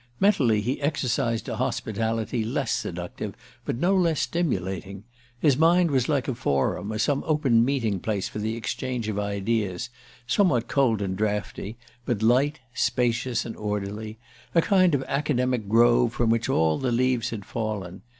[0.19, 5.03] Mentally he exercised a hospitality less seductive but no less stimulating.
[5.39, 9.19] His mind was like a forum, or some open meeting place for the exchange of
[9.19, 9.91] ideas:
[10.25, 14.17] somewhat cold and draughty, but light, spacious and orderly
[14.55, 18.01] a kind of academic grove from which all the leaves had fallen.